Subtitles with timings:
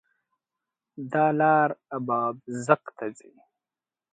[1.11, 3.31] دا لار اببازک ته ځي